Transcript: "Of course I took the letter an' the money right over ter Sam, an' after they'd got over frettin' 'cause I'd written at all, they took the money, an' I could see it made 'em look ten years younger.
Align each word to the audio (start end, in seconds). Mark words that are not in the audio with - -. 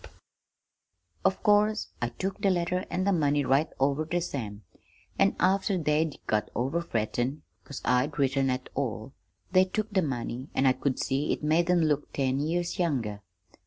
"Of 1.23 1.43
course 1.43 1.89
I 2.01 2.09
took 2.09 2.41
the 2.41 2.49
letter 2.49 2.85
an' 2.89 3.03
the 3.03 3.11
money 3.13 3.45
right 3.45 3.69
over 3.79 4.03
ter 4.03 4.19
Sam, 4.19 4.63
an' 5.19 5.35
after 5.39 5.77
they'd 5.77 6.17
got 6.25 6.49
over 6.55 6.81
frettin' 6.81 7.43
'cause 7.63 7.83
I'd 7.85 8.17
written 8.17 8.49
at 8.49 8.69
all, 8.73 9.13
they 9.51 9.63
took 9.63 9.91
the 9.91 10.01
money, 10.01 10.49
an' 10.55 10.65
I 10.65 10.73
could 10.73 10.97
see 10.97 11.31
it 11.31 11.43
made 11.43 11.69
'em 11.69 11.81
look 11.81 12.11
ten 12.13 12.39
years 12.39 12.79
younger. 12.79 13.21